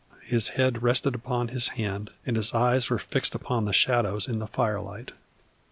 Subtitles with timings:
[0.23, 4.39] His head rested upon his hand, and his eyes were fixed upon the shadows in
[4.39, 5.11] the firelight.